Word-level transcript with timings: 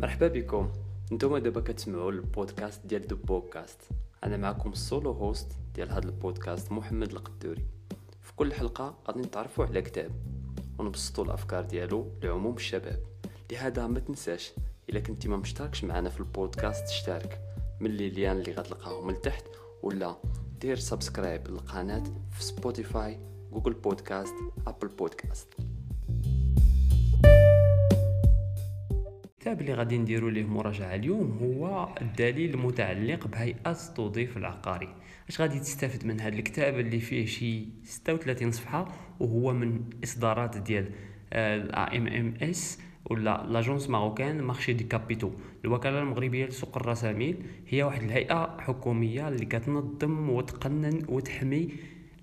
مرحبا 0.00 0.28
بكم. 0.28 0.70
نتوما 1.12 1.38
دابا 1.38 1.60
كتسمعوا 1.60 2.12
البودكاست 2.12 2.86
ديال 2.86 3.06
دو 3.06 3.16
بودكاست 3.16 3.80
أنا 4.24 4.36
معكم 4.36 4.72
ال 4.72 4.80
solo 4.80 5.12
host 5.12 5.52
ديال 5.74 5.90
هذا 5.90 6.06
البودكاست 6.06 6.72
محمد 6.72 7.10
القدوري. 7.10 7.64
في 8.20 8.32
كل 8.36 8.52
حلقة 8.52 8.98
غادي 9.08 9.20
نتعرفوا 9.20 9.64
على 9.64 9.82
كتاب 9.82 10.10
ونبسطوا 10.78 11.24
الأفكار 11.24 11.64
ديالو 11.64 12.06
لعموم 12.22 12.54
الشباب. 12.54 13.02
لهذا 13.52 13.86
ما 13.86 14.00
تنساش 14.00 14.52
إلا 14.90 15.00
كنتي 15.00 15.28
ما 15.28 15.36
مشتركش 15.36 15.84
معنا 15.84 16.10
في 16.10 16.20
البودكاست 16.20 16.84
اشترك 16.84 17.40
من 17.80 17.90
اللي 17.90 18.32
اللي 18.32 18.52
غتلقاهم 18.52 19.06
من 19.06 19.20
تحت 19.20 19.44
ولا 19.82 20.16
دير 20.60 20.76
subscribe 20.76 21.48
للقناة 21.48 22.04
في 22.30 22.44
Spotify 22.44 23.20
Google 23.52 23.72
Podcast 23.72 24.34
Apple 24.66 24.88
Podcast 24.88 25.48
الكتاب 29.50 29.68
اللي 29.68 29.78
غادي 29.78 29.98
نديرو 29.98 30.28
ليه 30.28 30.44
مراجعة 30.44 30.94
اليوم 30.94 31.38
هو 31.42 31.88
الدليل 32.00 32.54
المتعلق 32.54 33.26
بهيئة 33.26 33.70
التوظيف 33.70 34.36
العقاري. 34.36 34.88
اش 35.28 35.40
غادي 35.40 35.58
تستافد 35.58 36.06
من 36.06 36.20
هذا 36.20 36.34
الكتاب 36.34 36.78
اللي 36.78 37.00
فيه 37.00 37.26
شي 37.26 37.68
36 37.84 38.50
صفحة 38.52 38.88
وهو 39.20 39.52
من 39.52 39.80
إصدارات 40.04 40.56
ديال 40.56 40.90
ال 41.32 41.96
AMMC 41.96 42.78
ولا 43.10 43.46
l'Agence 43.48 43.90
marocaine 43.90 44.42
marché 44.42 44.72
des 44.72 44.84
capitaux 44.84 45.30
الوكالة 45.64 45.98
المغربية 45.98 46.46
لسوق 46.46 46.76
الرساميل 46.76 47.36
هي 47.68 47.82
واحد 47.82 48.02
الهيئة 48.02 48.56
حكومية 48.60 49.28
اللي 49.28 49.46
كتنظم 49.46 50.30
وتقنن 50.30 51.02
وتحمي 51.08 51.68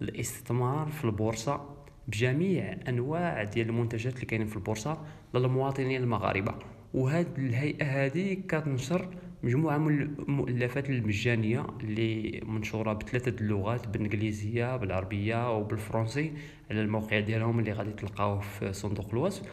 الاستثمار 0.02 0.88
في 0.88 1.06
البورصة 1.06 1.70
بجميع 2.08 2.78
أنواع 2.88 3.44
ديال 3.44 3.70
المنتجات 3.70 4.16
اللي 4.16 4.26
كاينين 4.26 4.48
في 4.48 4.56
البورصة 4.56 5.06
للمواطنين 5.34 6.02
المغاربة. 6.04 6.77
وهاد 6.94 7.28
الهيئة 7.38 7.86
هذه 7.86 8.34
كتنشر 8.34 9.08
مجموعة 9.44 9.78
من 9.78 10.02
المؤلفات 10.02 10.90
المجانية 10.90 11.68
اللي 11.84 12.42
منشورة 12.46 12.94
بثلاثة 12.94 13.42
اللغات 13.42 13.88
بالإنجليزية 13.88 14.78
بالعربية 14.78 15.58
وبالفرنسي 15.58 16.34
على 16.72 16.82
الموقع 16.82 17.20
ديالهم 17.20 17.60
اللي 17.60 17.72
غادي 17.72 17.92
تلقاوه 17.92 18.40
في 18.40 18.74
صندوق 18.74 19.10
الوصف. 19.14 19.44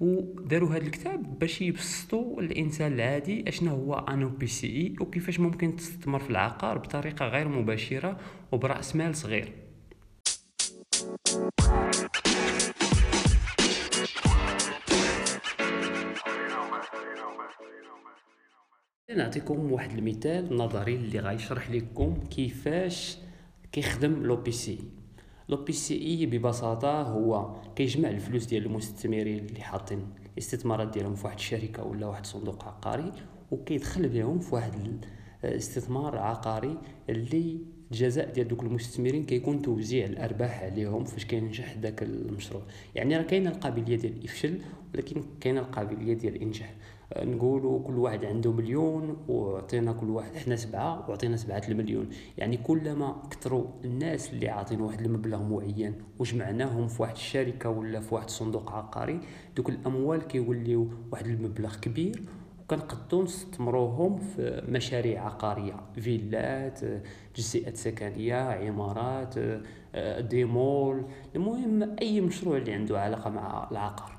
وداروا 0.00 0.68
هذا 0.68 0.76
الكتاب 0.82 1.38
باش 1.38 1.62
يبسطوا 1.62 2.40
الإنسان 2.40 2.92
العادي 2.92 3.48
اشنا 3.48 3.70
هو 3.70 3.94
un 3.94 4.28
OPCI 4.28 4.94
وكيفاش 5.00 5.40
ممكن 5.40 5.76
تستثمر 5.76 6.18
في 6.18 6.30
العقار 6.30 6.78
بطريقة 6.78 7.28
غير 7.28 7.48
مباشرة 7.48 8.18
وبرأس 8.52 8.96
مال 8.96 9.16
صغير. 9.16 9.52
نعطيكم 19.16 19.72
واحد 19.72 19.98
المثال 19.98 20.56
نظري 20.56 20.94
اللي 20.94 21.18
غيشرح 21.18 21.70
لكم 21.70 22.14
كيفاش 22.30 23.18
كيخدم 23.72 24.22
لو 24.22 24.36
بي 24.36 24.52
سي. 24.52 24.78
لو 25.48 25.56
بي 25.56 25.72
سي 25.72 25.94
إي 26.02 26.26
ببساطة 26.26 27.02
هو 27.02 27.54
كيجمع 27.76 28.08
الفلوس 28.08 28.46
ديال 28.46 28.66
المستثمرين 28.66 29.46
اللي 29.46 29.60
حاطين 29.60 30.06
الاستثمارات 30.32 30.88
ديالهم 30.88 31.14
في 31.14 31.26
واحد 31.26 31.38
الشركة 31.38 31.84
ولا 31.84 32.06
واحد 32.06 32.20
الصندوق 32.20 32.64
عقاري 32.64 33.12
وكيدخل 33.50 34.08
بهم 34.08 34.38
في 34.38 34.54
واحد 34.54 35.04
الاستثمار 35.44 36.18
عقاري 36.18 36.78
اللي 37.08 37.58
الجزاء 37.90 38.32
ديال 38.32 38.48
دوك 38.48 38.62
المستثمرين 38.62 39.26
كيكون 39.26 39.62
توزيع 39.62 40.06
الأرباح 40.06 40.62
عليهم 40.62 41.04
فاش 41.04 41.24
كينجح 41.24 41.74
داك 41.74 42.02
المشروع. 42.02 42.62
يعني 42.94 43.16
راه 43.16 43.22
كاينة 43.22 43.50
القابلية 43.50 43.96
ديال 43.96 44.12
الافشال 44.12 44.60
ولكن 44.94 45.22
كاينة 45.40 45.60
القابلية 45.60 46.14
ديال 46.14 46.36
الانجاح 46.36 46.74
نقولوا 47.16 47.82
كل 47.86 47.98
واحد 47.98 48.24
عنده 48.24 48.52
مليون 48.52 49.16
وعطينا 49.28 49.92
كل 49.92 50.10
واحد 50.10 50.36
حنا 50.36 50.56
سبعة 50.56 51.10
وعطينا 51.10 51.36
سبعة 51.36 51.62
المليون. 51.68 52.08
يعني 52.38 52.56
كلما 52.56 53.22
كثروا 53.30 53.64
الناس 53.84 54.32
اللي 54.32 54.48
عاطين 54.48 54.80
واحد 54.80 55.00
المبلغ 55.00 55.42
معين 55.42 55.94
وجمعناهم 56.18 56.88
في 56.88 57.02
واحد 57.02 57.14
الشركة 57.14 57.70
ولا 57.70 58.00
في 58.00 58.14
واحد 58.14 58.24
الصندوق 58.26 58.72
عقاري 58.72 59.20
دوك 59.56 59.68
الأموال 59.68 60.22
كيوليو 60.22 60.88
واحد 61.12 61.26
المبلغ 61.26 61.76
كبير 61.76 62.22
وكنقدو 62.64 63.22
نستثمروهم 63.22 64.18
في 64.18 64.62
مشاريع 64.68 65.26
عقارية 65.26 65.74
فيلات 65.94 66.80
جزيئات 67.36 67.76
سكنية 67.76 68.34
عمارات 68.34 69.34
ديمول. 70.18 71.02
المهم 71.36 71.96
أي 72.02 72.20
مشروع 72.20 72.56
اللي 72.56 72.72
عنده 72.72 73.00
علاقة 73.00 73.30
مع 73.30 73.68
العقار. 73.70 74.16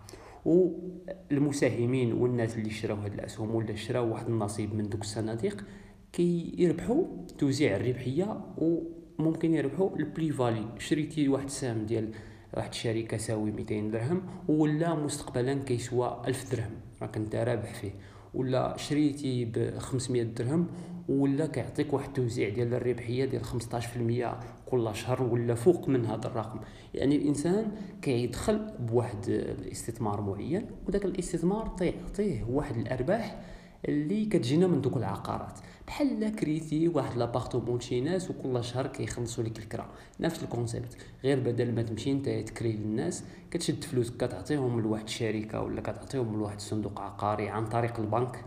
والمساهمين 0.47 2.13
والناس 2.13 2.57
اللي 2.57 2.69
شراو 2.69 2.97
هاد 2.97 3.13
الأسهم 3.13 3.55
ولا 3.55 3.75
شراو 3.75 4.11
واحد 4.11 4.27
النصيب 4.27 4.75
من 4.75 4.89
دوك 4.89 5.01
الصناديق 5.01 5.65
كيربحوا 6.13 7.03
توزيع 7.37 7.75
الربحية 7.75 8.41
وممكن 8.57 9.53
يربحوا 9.53 9.95
البلي 9.97 10.31
فالي. 10.31 10.65
شريتي 10.79 11.27
واحد 11.27 11.45
السهم 11.45 11.85
ديال 11.85 12.11
واحد 12.53 12.69
الشركة 12.69 13.17
ساوي 13.17 13.51
200 13.51 13.81
درهم 13.91 14.21
ولا 14.47 14.95
مستقبلا 14.95 15.53
كيسوى 15.53 16.21
1000 16.27 16.51
درهم 16.51 16.71
راك 17.01 17.17
انت 17.17 17.35
رابح 17.35 17.73
فيه. 17.73 17.91
ولا 18.33 18.77
شريتي 18.77 19.45
ب 19.45 19.77
500 19.77 20.23
درهم 20.23 20.67
ولا 21.09 21.47
كيعطيك 21.47 21.93
واحد 21.93 22.07
التوزيع 22.07 22.49
ديال 22.49 22.73
الربحية 22.73 23.25
ديال 23.25 23.45
15% 23.45 24.56
كل 24.71 24.95
شهر 24.95 25.23
ولا 25.23 25.55
فوق 25.55 25.89
من 25.89 26.05
هذا 26.05 26.27
الرقم. 26.27 26.59
يعني 26.93 27.15
الإنسان 27.15 27.71
كيدخل 28.01 28.71
بواحد 28.79 29.29
الاستثمار 29.29 30.21
معين 30.21 30.65
وداك 30.87 31.05
الاستثمار 31.05 31.67
تيعطيه 31.67 32.43
واحد 32.49 32.77
الأرباح 32.77 33.41
اللي 33.87 34.25
كتجينا 34.25 34.67
من 34.67 34.81
دوك 34.81 34.97
العقارات. 34.97 35.59
بحال 35.87 36.35
كريتي 36.35 36.87
واحد 36.87 37.17
l'appartement 37.17 37.79
شي 37.79 38.01
ناس 38.01 38.29
وكل 38.31 38.63
شهر 38.63 38.87
كيخلصوا 38.87 39.43
لك 39.43 39.59
الكرا. 39.59 39.89
نفس 40.19 40.43
ال 40.43 40.49
concept. 40.49 40.97
غير 41.23 41.39
بدل 41.39 41.75
ما 41.75 41.81
تمشي 41.81 42.11
انت 42.11 42.29
تكري 42.29 42.71
للناس 42.71 43.23
كتشد 43.51 43.83
فلوس 43.83 44.09
كتعطيهم 44.09 44.81
لواحد 44.81 45.03
الشركة 45.03 45.61
ولا 45.61 45.81
كتعطيهم 45.81 46.37
لواحد 46.37 46.55
الصندوق 46.55 47.01
عقاري 47.01 47.49
عن 47.49 47.65
طريق 47.65 47.99
البنك. 47.99 48.45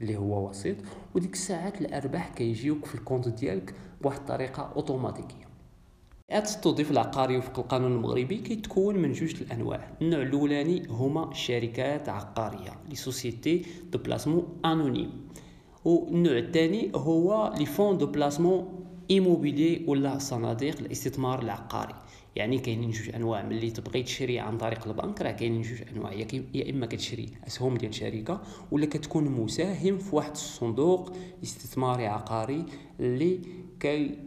اللي 0.00 0.16
هو 0.16 0.48
وسيط 0.48 0.76
وديك 1.14 1.32
الساعات 1.32 1.80
الأرباح 1.80 2.28
كيجيوك 2.28 2.84
في 2.84 2.94
ال 2.94 2.99
compte 2.99 3.28
ديالك 3.28 3.74
بواحد 4.02 4.18
الطريقة 4.18 4.72
أوتوماتيكية. 4.76 5.46
التوظيف 6.32 6.90
العقاري 6.90 7.36
وفق 7.36 7.58
القانون 7.58 7.92
المغربي 7.92 8.36
كيتكون 8.36 8.98
من 8.98 9.12
جوج 9.12 9.42
الأنواع. 9.42 9.90
النوع 10.02 10.22
الأولاني 10.22 10.86
هما 10.88 11.34
شركات 11.34 12.08
عقارية 12.08 12.72
les 12.88 12.96
sociétés 12.96 13.66
de 13.92 13.98
placement 13.98 14.60
anonymes. 14.64 15.28
والنوع 15.84 16.38
الثاني 16.38 16.92
هو 16.94 17.54
les 17.58 17.66
fonds 17.66 17.98
de 17.98 18.06
placement 18.06 18.86
immobilier 19.10 19.84
ولا 19.86 20.18
صناديق 20.18 20.78
الاستثمار 20.78 21.42
العقاري. 21.42 21.94
يعني 22.36 22.58
كاينين 22.58 22.90
جوج 22.90 23.14
أنواع. 23.14 23.42
ملي 23.42 23.70
تبغي 23.70 24.02
تشري 24.02 24.38
عن 24.38 24.58
طريق 24.58 24.88
البنك 24.88 25.22
راه 25.22 25.30
كاينين 25.30 25.62
جوج 25.62 25.82
أنواع. 25.92 26.12
يا 26.54 26.70
إما 26.70 26.86
كتشري 26.86 27.28
أسهم 27.46 27.76
ديال 27.76 27.94
شركة 27.94 28.40
ولا 28.70 28.86
كتكون 28.86 29.24
مساهم 29.24 29.98
في 29.98 30.16
واحد 30.16 30.30
الصندوق 30.30 31.12
استثماري 31.42 32.06
عقاري 32.06 32.64
اللي 33.00 33.40
كي 33.80 34.18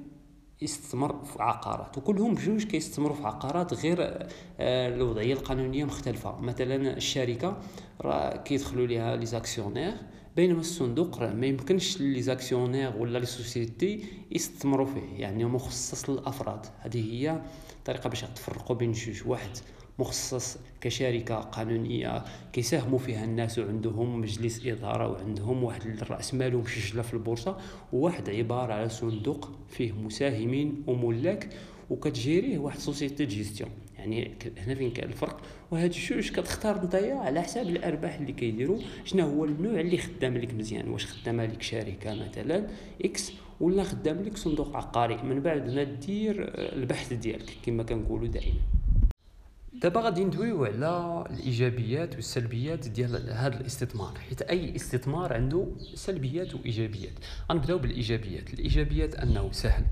يستثمر 0.61 1.23
في 1.23 1.43
عقارات. 1.43 1.97
وكلهم 1.97 2.33
بجوج 2.33 2.63
كيستثمروا 2.63 3.15
في 3.15 3.23
عقارات 3.27 3.73
غير 3.73 3.97
آه، 3.99 4.95
الوضعية 4.95 5.33
القانونية 5.33 5.85
مختلفة. 5.85 6.39
مثلا 6.41 6.97
الشركة 6.97 7.57
راه 8.01 8.37
كيدخلوا 8.37 8.87
ليها 8.87 9.15
les 9.15 9.25
actionnaires 9.25 9.93
بينما 10.39 10.59
الصندوق 10.59 11.19
راه 11.19 11.33
ما 11.33 11.45
يمكنش 11.45 12.01
les 12.01 12.21
actionnaires 12.21 12.95
ولا 12.97 13.19
les 13.19 13.25
sociétés 13.25 14.03
يستثمروا 14.31 14.85
فيه. 14.85 15.21
يعني 15.21 15.45
مخصص 15.45 16.09
للأفراد. 16.09 16.65
هذه 16.79 17.13
هي 17.13 17.41
طريقة 17.85 18.09
باش 18.09 18.21
تفرقوا 18.21 18.75
بين 18.75 18.91
جوج. 18.91 19.27
واحد 19.27 19.49
مخصص 19.99 20.57
كشركة 20.81 21.35
قانونية 21.35 22.23
كيساهموا 22.53 22.99
فيها 22.99 23.25
الناس 23.25 23.59
وعندهم 23.59 24.21
مجلس 24.21 24.65
إدارة 24.65 25.07
وعندهم 25.11 25.63
واحد 25.63 25.85
الرأس 25.85 26.33
مال 26.33 26.57
مسجله 26.57 27.01
في 27.01 27.13
البورصة. 27.13 27.57
وواحد 27.93 28.29
عبارة 28.29 28.73
على 28.73 28.89
صندوق 28.89 29.51
فيه 29.69 29.91
مساهمين 29.91 30.83
وملاك 30.87 31.49
وكتجيريه 31.89 32.57
واحد 32.57 32.79
société 32.79 33.25
gestion 33.25 33.69
يعني 33.99 34.31
هنا 34.57 34.75
فين 34.75 34.91
كاين 34.91 35.09
الفرق؟ 35.09 35.41
وهاد 35.71 35.93
الجوج 35.93 36.31
كتختار 36.31 36.85
نتايا 36.85 37.15
على 37.15 37.41
حساب 37.41 37.67
الأرباح 37.67 38.15
اللي 38.19 38.33
كيديروا 38.33 38.79
شنو 39.05 39.29
هو 39.29 39.45
النوع 39.45 39.79
اللي 39.79 39.97
خدام 39.97 40.37
لك 40.37 40.53
مزيان؟ 40.53 40.89
واش 40.89 41.05
خدامه 41.05 41.45
لك 41.45 41.61
شركة 41.61 42.15
مثلا 42.15 42.67
X 43.05 43.31
ولا 43.59 43.83
خدام 43.83 44.21
لك 44.21 44.37
صندوق 44.37 44.75
عقاري؟ 44.75 45.17
من 45.23 45.39
بعد 45.41 45.69
ما 45.69 45.83
دير 45.83 46.51
البحث 46.57 47.13
ديالك 47.13 47.57
كما 47.65 47.83
كنقولوا 47.83 48.27
دائما. 48.27 48.59
دابا 49.73 50.01
غادي 50.01 50.23
ندويو 50.23 50.65
على 50.65 51.23
الإيجابيات 51.29 52.15
والسلبيات 52.15 52.87
ديال 52.87 53.29
هذا 53.29 53.59
الاستثمار. 53.59 54.17
حيت 54.29 54.41
أي 54.41 54.75
استثمار 54.75 55.33
عنده 55.33 55.67
سلبيات 55.93 56.55
وإيجابيات. 56.55 57.13
غنبداو 57.51 57.77
بالإيجابيات. 57.77 58.53
الإيجابيات 58.53 59.15
أنه 59.15 59.51
سهل. 59.51 59.83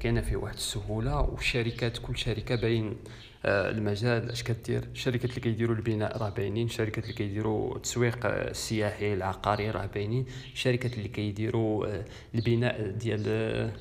كاينة 0.00 0.20
فيه 0.20 0.36
واحد 0.36 0.54
السهولة 0.54 1.20
والشركات 1.20 1.98
كل 1.98 2.16
شركة 2.16 2.54
باين 2.54 2.96
آه، 3.44 3.70
المجال 3.70 4.30
اش 4.30 4.42
كدير 4.42 4.84
الشركات 4.92 5.24
اللي 5.24 5.40
كيديروا 5.40 5.76
البناء 5.76 6.18
راه 6.18 6.28
باينين 6.28 6.66
الشركات 6.66 7.04
اللي 7.04 7.14
كيديروا 7.14 7.76
التسويق 7.76 8.26
السياحي 8.26 9.14
العقاري 9.14 9.70
راه 9.70 9.86
باينين 9.86 10.26
الشركات 10.52 10.94
اللي 10.94 11.08
كيديروا 11.08 11.86
آه، 11.86 12.04
البناء 12.34 12.90
ديال 12.90 13.24
آه، 13.28 13.72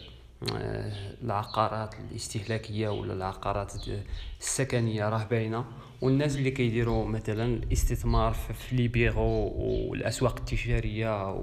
العقارات 1.24 1.95
الاستهلاكية 2.12 2.89
ولا 2.89 3.13
العقارات 3.13 3.74
السكنية 4.39 5.09
راه 5.09 5.24
باينة 5.24 5.65
والناس 6.01 6.36
اللي 6.36 6.51
كيديروا 6.51 7.06
مثلا 7.06 7.45
الاستثمار 7.45 8.33
في 8.33 8.75
les 8.75 8.88
bureaux 8.88 9.54
والأسواق 9.57 10.38
التجارية. 10.38 11.41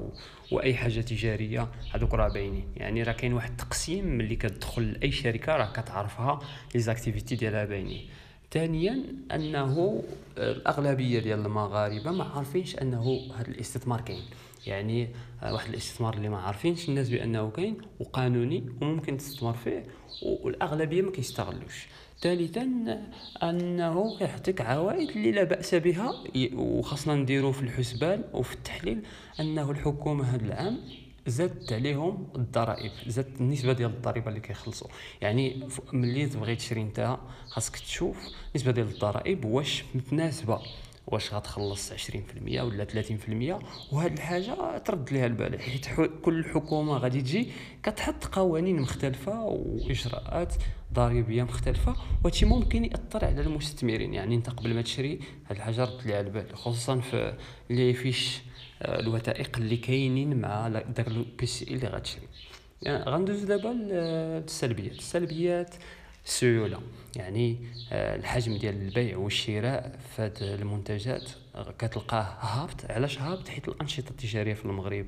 وأي 0.53 0.75
حاجة 0.75 1.01
تجارية 1.01 1.69
هذوك 1.95 2.15
راه 2.15 2.29
باينين. 2.29 2.69
يعني 2.77 3.03
راه 3.03 3.13
كاين 3.13 3.33
واحد 3.33 3.51
التقسيم 3.51 4.05
ملي 4.07 4.37
كتدخل 4.37 4.83
لاي 4.93 5.13
شركة 5.13 5.57
راه 5.57 5.73
كتعرفها 5.73 6.41
les 6.75 6.81
activités 6.81 7.37
ديالها 7.37 7.65
باينين. 7.65 8.09
ثانيا 8.53 9.05
أنه 9.35 10.03
الأغلبية 10.39 11.19
ديال 11.19 11.47
المغاربة 11.47 12.11
ما 12.11 12.25
عارفينش 12.25 12.77
أنه 12.77 13.21
هذا 13.37 13.49
الاستثمار 13.49 14.01
كاين. 14.01 14.23
يعني 14.67 15.09
آه، 15.43 15.53
واحد 15.53 15.69
الاستثمار 15.69 16.15
اللي 16.15 16.29
ما 16.29 16.39
عارفينش 16.39 16.89
الناس 16.89 17.09
بأنه 17.09 17.51
كاين 17.51 17.79
وقانوني 18.01 18.65
وممكن 18.81 19.17
تستثمر 19.17 19.53
فيه 19.53 19.85
والأغلبية 20.23 21.03
ما 21.03 21.11
كيستغلوش. 21.11 21.87
ثالثا 22.23 22.63
أنه 23.43 24.19
كيعطيك 24.19 24.61
عوائد 24.61 25.11
اللي 25.11 25.33
لا 25.33 25.45
بأس 25.45 25.75
بها. 25.75 26.15
وخاصنا 26.55 27.15
نديرو 27.15 27.53
في 27.53 27.63
الحسبان 27.63 28.25
وفي 28.33 28.55
التحليل 28.55 29.03
أنه 29.41 29.71
الحكومة 29.71 30.35
هذا 30.35 30.45
العام 30.45 30.79
زادت 31.27 31.73
عليهم 31.73 32.29
الضرائب 32.37 32.91
زادت 33.07 33.41
النسبة 33.41 33.73
ديال 33.73 33.91
الضريبة 33.91 34.29
اللي 34.29 34.41
كيخلصوا 34.41 34.89
يعني 35.21 35.69
ملي 35.93 36.27
تبغي 36.27 36.57
تشري 36.57 36.85
نتا 36.85 37.21
خاصك 37.49 37.77
تشوف 37.77 38.17
النسبة 38.55 38.73
ديال 38.73 38.87
الضرائب 38.89 39.45
واش 39.45 39.85
متناسبة. 39.95 40.61
واش 41.07 41.35
غتخلص 41.35 41.93
20% 41.93 42.17
ولا 42.45 42.85
30% 42.85 43.93
وهاد 43.93 44.13
الحاجة 44.13 44.79
ترد 44.79 45.13
ليها 45.13 45.27
البال 45.27 45.61
حيت 45.61 45.87
كل 46.23 46.45
حكومة 46.45 46.97
غادي 46.99 47.23
تجي 47.23 47.49
كتحط 47.83 48.25
قوانين 48.25 48.81
مختلفة 48.81 49.45
وإجراءات 49.45 50.55
ضريبية 50.93 51.43
مختلفة 51.43 51.97
وهادشي 52.25 52.47
ممكن 52.47 52.85
يأثر 52.85 53.25
على 53.25 53.41
المستثمرين. 53.41 54.15
يعني 54.15 54.35
انت 54.35 54.51
قبل 54.51 54.75
ما 54.75 54.83
تشري 54.83 55.21
هاد 55.47 55.57
الحاجة 55.57 55.85
رد 55.85 56.07
ليها 56.07 56.21
البال 56.21 56.57
خصوصا 56.57 57.01
في 57.01 57.37
les 57.71 57.95
fiches 57.95 58.41
آه، 58.83 59.01
الوثائق 59.01 59.57
اللي 59.57 59.77
كاينين 59.77 60.41
مع 60.41 60.69
داك 60.69 61.09
ال 61.09 61.47
OPCI 61.47 61.65
اللي 61.65 61.87
غتشري. 61.87 62.29
يعني 62.83 63.05
غندوز 63.05 63.45
دابا 63.45 63.69
للسلبيات 63.69 64.99
السلبيات 64.99 65.75
السيوله 66.27 66.81
يعني 67.17 67.57
آه، 67.93 68.17
الحجم 68.17 68.57
ديال 68.57 68.75
البيع 68.83 69.17
والشراء 69.17 69.99
في 70.17 70.23
هاد 70.23 70.43
المنتجات 70.43 71.31
كتلقاه 71.79 72.21
هابط. 72.41 72.91
علاش 72.91 73.19
هابط؟ 73.19 73.49
حيت 73.49 73.69
الأنشطة 73.69 74.11
التجارية 74.11 74.55
في 74.55 74.65
المغرب 74.65 75.07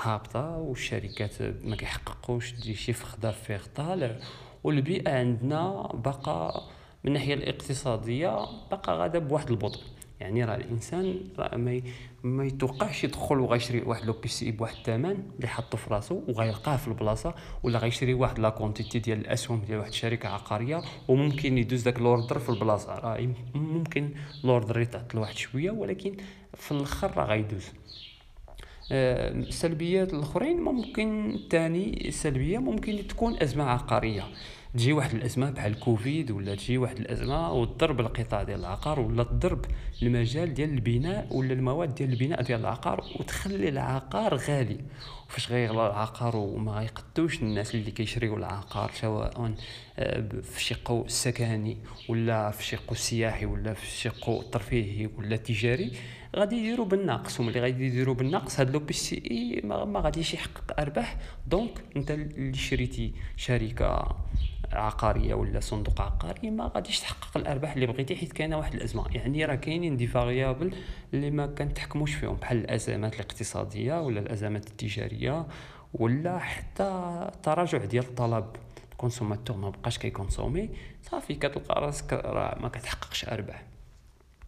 هابطة 0.00 0.56
والشركات 0.56 1.42
ما 1.64 1.76
كيحققوش 1.76 2.52
دي 2.52 2.74
شيفر 2.74 3.18
دافير 3.22 3.60
طالع 3.74 4.18
والبيئة 4.64 5.18
عندنا 5.18 5.88
بقى 5.94 6.62
من 7.04 7.08
الناحية 7.08 7.34
الاقتصادية 7.34 8.28
بقى 8.70 8.98
غادا 8.98 9.18
بواحد 9.18 9.50
البطء. 9.50 9.80
يعني 10.22 10.44
راه 10.44 10.56
الإنسان 10.56 11.20
راه 11.38 11.56
ما 11.56 11.82
ما 12.22 12.44
يتوقعش 12.44 13.04
يدخل 13.04 13.38
وغيشري 13.38 13.82
واحد 13.82 14.04
l'OPCI 14.04 14.50
بواحد 14.50 14.76
الثمن 14.76 15.22
اللي 15.36 15.48
حطو 15.48 15.76
في 15.76 15.90
راسو 15.90 16.22
وغيلقاه 16.28 16.76
في 16.76 16.88
البلاصة 16.88 17.34
ولا 17.62 17.78
غيشري 17.78 18.14
واحد 18.14 18.38
la 18.38 18.48
quantité 18.48 18.98
ديال 18.98 19.18
الأسهم 19.18 19.62
ديال 19.66 19.78
واحد 19.78 19.88
الشركة 19.88 20.28
عقارية 20.28 20.82
وممكن 21.08 21.58
يدوز 21.58 21.82
داك 21.82 21.98
l'ordre 21.98 22.38
في 22.38 22.48
البلاصة. 22.48 22.98
راه 22.98 23.28
ممكن 23.54 24.10
l'ordre 24.44 24.80
يتعطل 24.80 25.18
واحد 25.18 25.36
شوية 25.36 25.70
ولكن 25.70 26.16
في 26.54 26.72
الآخر 26.72 27.16
راه 27.16 27.24
غيدوز. 27.24 27.72
السلبيات 28.92 30.12
آه، 30.12 30.16
الأخرين 30.16 30.60
ممكن 30.60 31.38
ثاني 31.50 32.10
سلبية 32.10 32.58
ممكن 32.58 33.06
تكون 33.06 33.42
أزمة 33.42 33.64
عقارية. 33.64 34.24
تجي 34.74 34.92
واحد 34.92 35.14
الأزمة 35.14 35.50
بحال 35.50 35.80
كوفيد 35.80 36.30
ولا 36.30 36.54
تجي 36.54 36.78
واحد 36.78 36.98
الأزمة 36.98 37.52
وتضرب 37.52 38.00
القطاع 38.00 38.42
ديال 38.42 38.60
العقار 38.60 39.00
ولا 39.00 39.22
تضرب 39.22 39.64
المجال 40.02 40.54
ديال 40.54 40.70
البناء 40.70 41.26
ولا 41.30 41.52
المواد 41.52 41.94
ديال 41.94 42.12
البناء 42.12 42.42
ديال 42.42 42.60
العقار 42.60 43.04
وتخلي 43.20 43.68
العقار 43.68 44.36
غالي. 44.36 44.78
فاش 45.28 45.52
غيغلى 45.52 45.86
العقار 45.86 46.36
وما 46.36 46.72
غيقدوش 46.72 47.42
الناس 47.42 47.74
اللي 47.74 47.90
كيشريو 47.90 48.36
العقار 48.36 48.90
سواء 48.94 49.54
في 50.42 50.56
الشق 50.56 50.92
السكني 50.92 51.76
ولا 52.08 52.50
في 52.50 52.60
الشق 52.60 52.90
السياحي 52.90 53.46
ولا 53.46 53.74
في 53.74 53.82
الشق 53.82 54.30
الترفيهي 54.30 55.08
ولا 55.18 55.34
التجاري 55.34 55.92
غادي 56.36 56.56
يديروا 56.56 56.86
بالناقص 56.86 57.40
وملي 57.40 57.60
غادي 57.60 57.86
يديروا 57.86 58.14
بالناقص 58.14 58.60
هاد 58.60 58.70
l'OPCI 58.70 59.60
ما 59.64 60.00
غاديش 60.00 60.34
يحقق 60.34 60.80
أرباح. 60.80 61.16
donc 61.46 61.84
أنت 61.96 62.10
اللي 62.10 62.54
شريتي 62.54 63.12
شركة 63.36 64.16
عقارية 64.72 65.34
ولا 65.34 65.60
صندوق 65.60 66.00
عقاري 66.00 66.50
ما 66.50 66.70
غاديش 66.74 67.00
تحقق 67.00 67.36
الأرباح 67.36 67.72
اللي 67.72 67.86
بغيتي 67.86 68.16
حيت 68.16 68.32
كاينة 68.32 68.58
واحد 68.58 68.74
الأزمة. 68.74 69.04
يعني 69.10 69.44
راه 69.44 69.54
كاينين 69.54 69.96
des 69.96 70.06
variables 70.06 70.74
اللي 71.14 71.30
ما 71.30 71.46
كنتحكموش 71.46 72.14
فيهم 72.14 72.34
بحال 72.34 72.58
الأزمات 72.58 73.14
الاقتصادية 73.14 74.00
ولا 74.00 74.20
الأزمات 74.20 74.66
التجارية 74.66 75.46
ولا 75.94 76.38
حتى 76.38 77.30
تراجع 77.42 77.78
ديال 77.78 78.04
الطلب. 78.04 78.46
ال 78.92 78.97
consommateur 78.97 79.56
ما 79.56 79.70
بقاش 79.70 79.98
كي 79.98 80.11
consommer 80.11 80.70
صافي 81.02 81.34
كتلقى 81.34 81.80
راسك 81.80 82.12
راه 82.12 82.58
ما 82.60 82.68
كتحققش 82.68 83.24
أرباح. 83.28 83.71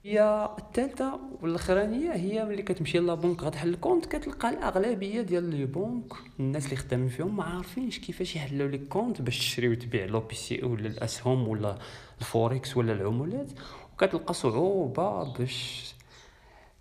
هي 0.07 0.49
الثالثه 0.59 1.21
والأخرانية 1.43 2.13
هي 2.13 2.45
ملي 2.45 2.63
كتمشي 2.63 2.99
la 2.99 3.10
banque 3.10 3.43
غتحل 3.43 3.69
ال 3.69 3.74
compte 3.74 4.07
كتلقى 4.07 4.51
الأغلبية 4.51 5.23
ديال 5.23 5.45
les 5.45 5.65
banques 5.65 6.13
الناس 6.41 6.65
اللي 6.65 6.77
خدامين 6.77 7.09
فيهم 7.09 7.37
ما 7.37 7.45
عارفينش 7.45 7.99
كيفاش 7.99 8.37
يحلوا 8.37 8.69
les 8.69 8.79
comptes 8.79 9.23
باش 9.23 9.39
تشري 9.39 9.69
وتبيع 9.69 10.05
l'OPCI 10.05 10.65
ولا 10.65 10.87
الأسهم 10.87 11.49
ولا 11.49 11.79
الفوركس 12.21 12.77
ولا 12.77 12.93
العملات 12.93 13.51
وكتلقى 13.93 14.35
صعوبة 14.35 15.33
باش 15.33 15.95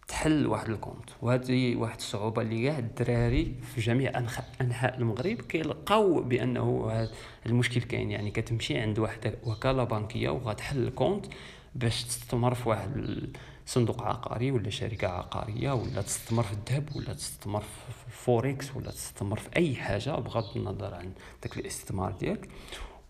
تحل 0.07 0.47
واحد 0.47 0.69
ال 0.69 0.74
compte. 0.74 1.09
وهذه 1.21 1.75
واحد 1.75 1.97
الصعوبة 1.97 2.41
اللي 2.41 2.67
كاع 2.67 2.79
الدراري 2.79 3.55
في 3.75 3.81
جميع 3.81 4.17
أنحاء 4.61 4.97
المغرب 4.97 5.41
كيلقاو 5.41 6.21
بأنه 6.21 6.89
هذا 6.91 7.11
المشكل 7.45 7.81
كاين. 7.81 8.11
يعني 8.11 8.31
كتمشي 8.31 8.77
عند 8.77 8.99
واحد 8.99 9.35
وكالة 9.45 9.83
بنكية 9.83 10.29
وغتحل 10.29 10.83
ال 10.83 10.89
compte 10.89 11.25
باش 11.75 12.03
تستثمر 12.03 12.53
في 12.53 12.69
واحد 12.69 12.89
صندوق 13.65 14.03
عقاري 14.03 14.51
ولا 14.51 14.69
شركة 14.69 15.07
عقارية 15.07 15.71
ولا 15.71 16.01
تستثمر 16.01 16.43
في 16.43 16.51
الذهب 16.53 16.89
ولا 16.95 17.13
تستثمر 17.13 17.59
في 17.61 18.07
الفوركس 18.07 18.75
ولا 18.75 18.91
تستثمر 18.91 19.39
في 19.39 19.49
أي 19.55 19.75
حاجة 19.75 20.15
بغض 20.15 20.57
النظر 20.57 20.93
عن 20.93 21.11
داك 21.43 21.57
الاستثمار 21.57 22.11
ديالك. 22.11 22.49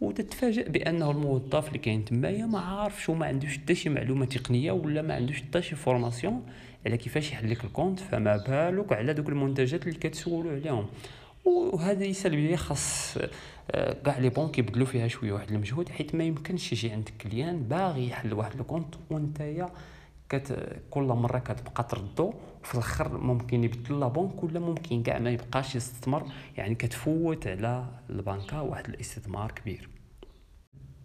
وتتفاجئ 0.01 0.69
بأنه 0.69 1.11
الموظف 1.11 1.67
اللي 1.67 1.79
كاين 1.79 2.05
تمايا 2.05 2.45
ما 2.45 2.59
عارفش 2.59 3.09
وما 3.09 3.25
عندوش 3.25 3.57
حتى 3.57 3.75
شي 3.75 3.89
معلومة 3.89 4.25
تقنية 4.25 4.71
ولا 4.71 5.01
ما 5.01 5.13
عندوش 5.13 5.41
حتى 5.41 5.61
شي 5.61 5.75
formation 5.75 6.43
على 6.85 6.97
كيفاش 6.97 7.31
يحل 7.31 7.51
لك 7.51 7.63
ال 7.63 7.68
compte 7.68 7.99
فما 7.99 8.37
بالك 8.37 8.93
على 8.93 9.13
دوك 9.13 9.29
المنتجات 9.29 9.87
اللي 9.87 9.99
كتسولوا 9.99 10.51
عليهم. 10.51 10.87
وهذه 11.45 12.11
سلبيه 12.11 12.55
خاص 12.55 13.17
آه، 13.71 13.93
كاع 14.05 14.17
les 14.17 14.29
banques 14.29 14.57
يبدلوا 14.59 14.85
فيها 14.85 15.07
شوية 15.07 15.31
واحد 15.33 15.51
المجهود 15.51 15.89
حيت 15.89 16.15
ما 16.15 16.23
يمكنش 16.23 16.71
يجي 16.71 16.91
عندك 16.91 17.13
client 17.21 17.63
باغي 17.63 18.07
يحل 18.07 18.33
واحد 18.33 18.59
ال 18.59 18.64
compte 18.64 18.95
وانتيا 19.11 19.69
كت 20.29 20.79
كل 20.89 21.03
مرة 21.03 21.39
كتبقى 21.39 21.83
تردو 21.83 22.33
وفي 22.63 22.73
الآخر 22.75 23.17
ممكن 23.17 23.63
يبدل 23.63 23.99
la 23.99 24.07
banque 24.07 24.43
ولا 24.43 24.59
ممكن 24.59 25.03
كاع 25.03 25.19
ما 25.19 25.29
يبقاش 25.29 25.75
يستثمر 25.75 26.31
يعني 26.57 26.75
كتفوت 26.75 27.47
على 27.47 27.85
البنكة 28.09 28.61
واحد 28.61 28.89
الاستثمار 28.89 29.51
كبير. 29.51 29.89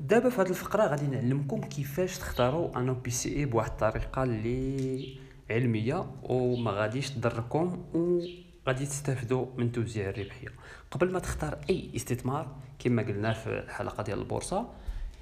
دابا 0.00 0.28
في 0.30 0.40
هذه 0.40 0.49
الفقرة 0.49 0.87
غادي 0.87 1.07
نعلمكم 1.07 1.61
كيفاش 1.61 2.18
تختاروا 2.18 2.78
un 2.78 2.95
OPCI 2.95 3.45
بواحد 3.45 3.71
الطريقة 3.71 4.23
اللي 4.23 5.18
علمية 5.50 6.07
وما 6.23 6.71
غاديش 6.71 7.11
تضركم 7.11 7.85
و 7.95 8.21
غادي 8.69 8.87
تستافدوا 8.87 9.47
من 9.57 9.73
توزيع 9.73 10.09
الربحية. 10.09 10.49
قبل 10.91 11.13
ما 11.13 11.19
تختار 11.19 11.59
أي 11.71 11.91
استثمار 11.97 12.57
كما 12.79 13.03
قلنا 13.03 13.33
في 13.33 13.47
الحلقة 13.47 14.03
ديال 14.03 14.19
البورصة 14.19 14.69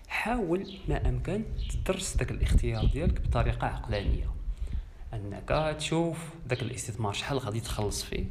حاول 0.08 0.78
ما 0.88 1.08
أمكن 1.08 1.44
تدرس 1.70 2.16
داك 2.16 2.30
الاختيار 2.30 2.84
ديالك 2.84 3.20
بطريقة 3.20 3.66
عقلانية. 3.66 4.30
أنك 5.14 5.76
تشوف 5.78 6.18
داك 6.46 6.62
الاستثمار 6.62 7.12
شحال 7.12 7.38
غادي 7.38 7.60
تخلص 7.60 8.02
فيه 8.02 8.24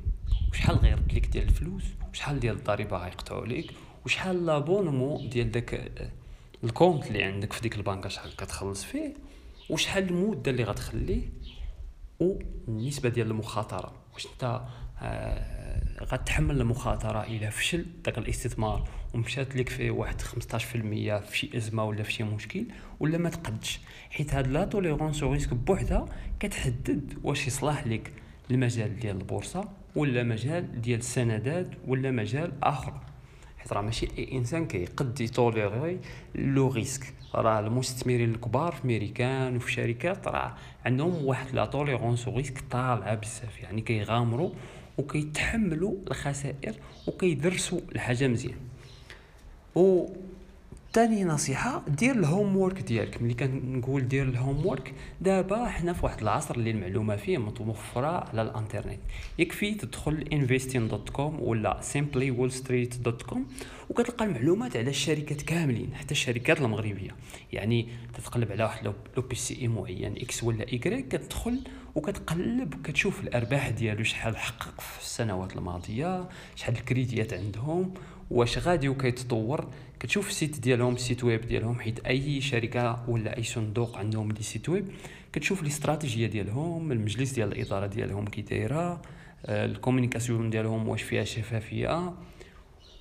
وشحال 0.52 0.76
غيرد 0.76 1.14
لك 1.14 1.28
ديال 1.28 1.44
الفلوس 1.44 1.84
وشحال 2.12 2.40
ديال 2.40 2.56
الضريبة 2.56 2.98
غيقطعوا 2.98 3.46
لك 3.46 3.74
وشحال 4.06 4.46
l'abonnement 4.46 5.30
ديال 5.30 5.52
داك 5.52 5.92
ال 6.64 6.70
compte 6.70 7.08
اللي 7.08 7.24
عندك 7.24 7.54
في 7.54 7.62
ديك 7.62 7.76
البنكة 7.76 8.10
شحال 8.10 8.36
كتخلص 8.36 8.84
فيه 8.84 9.14
وشحال 9.70 10.10
المدة 10.10 10.52
اللي 10.52 10.64
غتخليه 10.64 11.30
والنسبة 12.20 13.10
ديال 13.10 13.28
المخاطرة. 13.28 13.94
واش 14.14 14.28
أنت 14.28 14.44
آه 14.44 14.68
غتحمل 16.04 16.62
المخاطرة 16.62 17.24
إلى 17.24 17.52
فشل 17.52 17.86
داك 18.06 18.18
الاستثمار 18.18 18.88
ومشات 19.14 19.56
لك 19.56 19.70
فيه 19.70 19.92
واحد 19.92 20.22
15% 20.22 20.56
في 20.56 21.22
شي 21.34 21.58
أزمة 21.58 21.84
ولا 21.84 22.04
في 22.04 22.12
شي 22.12 22.24
مشكل 22.24 22.66
ولا 23.00 23.18
ما 23.18 23.30
تقدش. 23.30 23.80
حيت 24.10 24.34
هاد 24.34 24.48
la 24.48 24.66
tolérance 24.66 25.24
risque 25.24 25.54
بوحدها 25.54 26.06
كتحدد 26.40 27.14
واش 27.24 27.48
يصلح 27.48 27.88
لك 27.88 28.12
المجال 28.52 29.00
ديال 29.00 29.18
البورصة 29.18 29.70
ولا 29.96 30.24
مجال 30.24 30.82
ديال 30.82 31.00
السندات 31.00 31.68
ولا 31.88 32.12
مجال 32.12 32.52
آخر. 32.64 32.94
حيت 33.58 33.74
راه 33.74 33.82
ماشي 33.82 34.08
أي 34.18 34.32
إنسان 34.32 34.68
كيقد 34.68 35.22
يتوليري 35.22 36.00
le 36.36 36.68
risque. 36.68 37.14
راه 37.36 37.60
المستثمرين 37.60 38.30
الكبار 38.32 38.72
في 38.72 38.88
ميريكان 38.88 39.56
وفي 39.56 39.72
شركات 39.72 40.28
راه 40.28 40.56
عندهم 40.86 41.26
واحد 41.26 41.56
la 41.56 41.66
tolérance 41.66 42.28
risque 42.28 42.60
طالعة 42.72 43.16
بزاف. 43.16 43.64
يعني 43.64 43.82
كيغامروا 43.82 44.52
وكيتحملوا 44.98 45.96
الخسائر 46.08 46.76
وكيدرسوا 47.08 47.80
الحاجة 47.92 48.28
مزيان. 48.28 48.58
و 49.76 50.06
تاني 50.94 51.24
نصيحة 51.24 51.84
دير 51.88 52.16
ال 52.16 52.56
homework 52.58 52.82
ديالك. 52.82 53.22
ملي 53.22 53.34
كنقول 53.34 54.08
دير 54.08 54.24
ال 54.24 54.66
homework 54.66 54.94
دابا 55.22 55.66
حنا 55.66 55.94
في 55.94 56.06
واحد 56.06 56.22
العصر 56.22 56.56
اللي 56.56 56.72
المعلومة 56.72 57.16
فيه 57.16 57.38
متوفرة 57.38 58.08
على 58.30 58.42
الانترنت. 58.42 59.00
يكفي 59.40 59.74
تدخل 59.74 60.26
investing.com 60.32 61.20
ولا 61.20 61.82
simplywallstreet.com 61.94 63.38
وكتلقى 63.90 64.26
المعلومات 64.26 64.78
على 64.78 64.90
الشركات 64.90 65.42
كاملين 65.42 65.96
حتى 65.96 66.12
الشركات 66.12 66.62
المغربية. 66.62 67.12
يعني 67.54 67.88
تتقلب 68.14 68.52
على 68.52 68.64
واحد 68.64 68.86
لو 69.18 69.24
بي 69.30 69.36
سي 69.36 69.62
اي 69.62 69.68
معين 69.68 70.16
X 70.18 70.44
ولا 70.44 70.72
Y 70.74 71.08
كتدخل 71.08 71.60
وكتقلب 71.96 72.82
كتشوف 72.84 73.24
الأرباح 73.24 73.70
ديالو 73.70 74.04
شحال 74.04 74.38
حقق 74.38 74.82
في 74.82 75.02
السنوات 75.02 75.56
الماضية 75.56 76.30
شحال 76.56 76.76
الكريديات 76.76 77.34
عندهم 77.34 77.94
واش 78.32 78.58
غادي 78.58 78.90
وكيتطور. 78.90 79.68
كتشوف 80.00 80.30
ال 80.30 80.36
site 80.36 80.60
ديالهم 80.60 80.94
ال 80.94 81.00
site 81.00 81.24
web 81.24 81.42
ديالهم 81.42 81.80
حيت 81.80 82.00
أي 82.00 82.42
شركة 82.42 83.10
ولا 83.10 83.38
أي 83.38 83.44
صندوق 83.44 83.98
عندهم 83.98 84.32
les 84.32 84.44
sites 84.44 84.70
web 84.70 84.88
كتشوف 85.34 85.62
الاستراتيجيه 85.62 86.28
ديالهم 86.28 86.92
المجلس 86.92 87.32
ديال 87.32 87.52
الإدارة 87.52 87.88
ديالهم 87.88 88.26
كي 88.26 88.42
دايرة 88.42 89.02
آه، 89.46 89.66
ال 89.66 89.72
communication 89.72 90.50
ديالهم 90.50 90.88
واش 90.88 91.02
فيها 91.02 91.24
شفافيه 91.24 92.14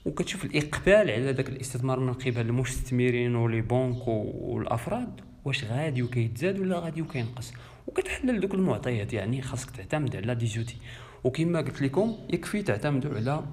وكتشوف 0.04 0.44
الإقبال 0.44 1.10
على 1.10 1.32
داك 1.32 1.48
الاستثمار 1.48 2.00
من 2.00 2.12
قبل 2.12 2.40
المستثمرين 2.40 3.34
و 3.34 3.41
les 3.41 3.60
banques 3.60 4.08
والأفراد 4.08 5.20
واش 5.44 5.64
غادي 5.64 6.02
وكيتزاد 6.02 6.58
ولا 6.60 6.78
غادي 6.78 7.02
وكينقص. 7.02 7.52
وكتحلل 7.86 8.40
دوك 8.40 8.54
المعطيات 8.54 9.12
يعني 9.12 9.42
خاصك 9.42 9.70
تعتمد 9.70 10.16
على 10.16 10.34
des 10.34 10.46
outils. 10.46 10.76
وكما 11.24 11.58
قلت 11.60 11.82
لكم 11.82 12.16
يكفي 12.32 12.62
تعتمدوا 12.62 13.14
على 13.14 13.44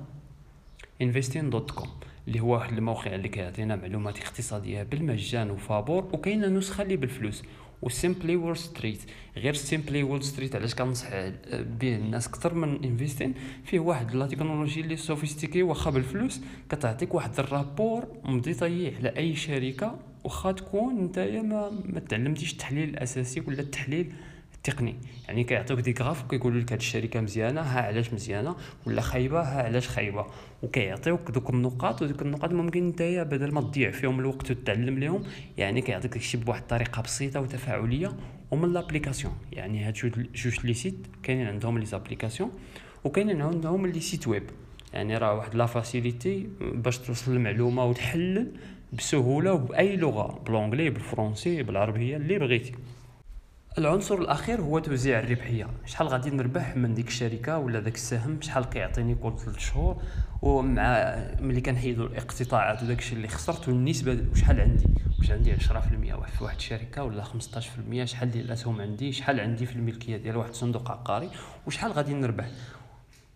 investing.com 1.04 1.88
اللي 2.28 2.40
هو 2.40 2.54
واحد 2.54 2.78
الموقع 2.78 3.16
اللي 3.16 3.30
كيعطينا 3.30 3.76
معلومات 3.76 4.20
اقتصادية 4.20 4.84
بالمجان 4.84 5.52
وفابور 5.52 6.04
وكاينة 6.14 6.48
نسخة 6.48 6.82
اللي 6.82 6.96
بالفلوس 6.96 7.44
و 7.82 7.90
Simply 7.90 8.36
Wall 8.36 8.58
Street 8.58 9.00
غير 9.38 9.54
Simply 9.54 10.04
Wall 10.04 10.24
Street 10.24 10.56
علاش 10.56 10.76
كنصح 10.76 11.10
به 11.54 11.96
الناس 11.96 12.28
أكثر 12.28 12.54
من 12.54 12.84
Investing 12.84 13.34
فيه 13.66 13.80
واحد 13.80 14.16
la 14.16 14.28
technologie 14.28 14.82
اللي 14.82 14.98
sophistiquée 14.98 15.64
واخا 15.64 15.92
بالفلوس 15.92 16.42
كتعطيك 16.70 17.14
واحد 17.16 17.40
ال 17.40 17.48
rapport 17.48 18.08
détaillé 18.24 18.96
على 18.96 19.10
اي 19.18 19.36
شركة 19.36 20.00
واخا 20.24 20.52
تكون 20.52 21.04
نتايا 21.04 21.42
ما 21.42 21.72
ما 21.86 22.00
تعلمتيش 22.00 22.52
التحليل 22.52 22.90
الأساسي 22.90 23.44
ولا 23.48 23.60
التحليل 23.60 24.14
التقني. 24.56 24.96
يعني 25.28 25.44
كيعطيوك 25.44 25.80
des 25.80 25.96
graphes 26.00 26.26
وكيقولوا 26.26 26.62
لك 26.62 26.72
هاد 26.72 26.80
الشركة 26.80 27.22
مزيانة 27.22 27.62
ها 27.62 27.82
علاش 27.82 28.14
مزيانة؟ 28.14 28.56
ولا 28.86 29.02
خايبة 29.02 29.42
ها 29.42 29.64
علاش 29.64 29.88
خايبة؟ 29.88 30.26
وكيعطيوك 30.64 31.32
دوك 31.32 31.50
النقاط 31.50 32.02
وديك 32.02 32.22
النقاط 32.22 32.52
ممكن 32.52 32.88
نتايا 32.88 33.24
بدل 33.24 33.52
ما 33.52 33.62
تضيع 33.62 33.92
فيهم 33.92 34.20
الوقت 34.20 34.52
وتتعلم 34.52 35.00
لهم 35.00 35.24
يعني 35.58 35.82
كيعطيك 35.82 36.14
داكشي 36.14 36.38
بواحد 36.38 36.62
الطريقة 36.62 37.02
بسيطة 37.02 37.42
وتفاعلية 37.42 38.12
ومن 38.52 38.74
l'application. 38.74 39.34
يعني 39.52 39.84
هاد 39.84 39.94
جوج 40.36 40.66
les 40.66 40.74
sites 40.74 41.08
كاينين 41.24 41.48
عندهم 41.48 41.78
les 41.78 41.86
applications 41.86 42.52
وكاينين 43.04 43.42
عندهم 43.42 43.88
les 43.88 44.00
sites 44.00 44.28
web. 44.28 44.44
يعني 44.94 45.18
راه 45.18 45.34
واحد 45.34 45.56
la 45.56 45.66
facilité 45.66 46.50
باش 46.62 46.98
توصل 46.98 47.32
المعلومة 47.32 47.86
وتحلل 47.86 48.52
بسهولة 48.94 49.54
وبأي 49.54 49.96
لغة 49.96 50.40
ب 50.46 50.50
l'anglais 50.50 50.90
بالفرنسي 50.90 51.64
بالعربية 51.64 52.18
اللي 52.18 52.40
بغيتي. 52.40 52.76
العنصر 53.78 54.16
الأخير 54.16 54.62
هو 54.62 54.80
توزيع 54.80 55.20
الربحية. 55.20 55.68
شحال 55.86 56.08
غادي 56.08 56.30
نربح 56.30 56.78
من 56.78 56.94
ديك 56.94 57.08
الشركة 57.08 57.58
ولا 57.58 57.80
داك 57.80 57.96
السهم؟ 57.96 58.42
شحال 58.42 58.66
كيعطيني 58.66 59.16
كل 59.16 59.34
3 59.38 59.60
شهور؟ 59.60 60.02
ومع 60.42 61.18
ملي 61.40 61.62
كنحيدوا 61.62 62.06
الاقتطاعات 62.06 62.84
وداك 62.84 63.00
الشيء 63.00 63.18
اللي 63.18 63.28
خسرت 63.28 63.68
والنسبة 63.68 64.18
وشحال 64.32 64.60
عندي؟ 64.60 64.86
واش 65.20 65.32
عندي 65.32 65.54
10% 65.54 65.58
في 66.26 66.44
واحد 66.44 66.56
الشركة 66.56 67.04
ولا 67.04 67.24
15% 67.24 68.04
شحال 68.04 68.32
ديال 68.32 68.46
الأسهم 68.46 68.82
عندي؟ 68.82 69.12
شحال 69.12 69.40
عندي 69.40 69.66
في 69.66 69.76
الملكية 69.76 70.18
ديال 70.18 70.38
واحد 70.38 70.50
الصندوق 70.50 70.92
عقاري؟ 70.92 71.30
وشحال 71.68 71.92
غادي 71.92 72.14
نربح؟ 72.14 72.48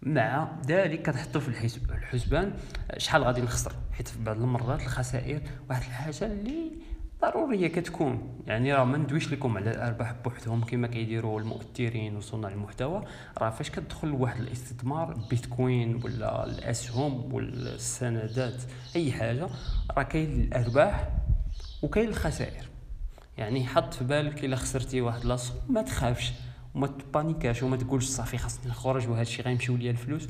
مع 0.06 0.48
ذلك 0.68 1.02
كتحطوا 1.02 1.42
في 1.42 1.48
الحسبان 1.90 2.54
شحال 2.98 3.24
غادي 3.24 3.42
نخسر؟ 3.42 3.72
حيت 3.94 4.08
في 4.08 4.24
بعض 4.24 4.38
المرات 4.38 4.82
الخسائر 4.82 5.42
واحد 5.70 5.82
الحاجة 5.82 6.26
اللي 6.26 6.72
ضرورية 7.22 7.68
كتكون. 7.68 8.44
يعني 8.48 8.74
راه 8.74 8.84
ما 8.84 8.98
ندويش 8.98 9.32
لكم 9.32 9.58
على 9.58 9.72
الأرباح 9.72 10.12
بوحدهم 10.12 10.64
كما 10.64 10.88
كيديروا 10.88 11.40
المؤثرين 11.40 12.16
وصناع 12.16 12.52
المحتوى. 12.52 13.04
راه 13.38 13.50
فاش 13.50 13.70
كتدخل 13.70 14.08
لواحد 14.08 14.40
الاستثمار 14.42 15.14
بيتكوين 15.30 15.96
ولا 16.04 16.46
الأسهم 16.46 17.34
ولا 17.34 17.76
السندات 17.76 18.64
أي 18.96 19.12
حاجة 19.12 19.48
راه 19.98 20.04
كاين 20.04 20.42
الأرباح 20.42 21.10
وكاين 21.82 22.10
الخسائر. 22.10 22.70
يعني 23.38 23.66
حط 23.66 23.94
في 23.94 24.04
بالك 24.04 24.46
إلا 24.46 24.56
خسرتي 24.56 25.02
واحد 25.02 25.26
لاص 25.26 25.54
ما 25.70 25.82
تخافش. 25.82 26.34
وما 26.76 26.88
تبانيكاش 26.88 27.64
وما 27.64 27.78
تقولش 27.78 28.06
صافي 28.06 28.38
خاصني 28.38 28.72
نخرج 28.72 29.08
وهذا 29.08 29.22
الشيء 29.22 29.46
غيمشيو 29.46 29.76
ليا 29.76 29.92
الفلوس. 29.92 30.28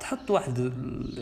تحط 0.00 0.30
واحد 0.30 0.72